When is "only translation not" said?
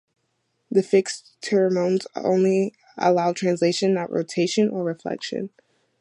3.27-4.09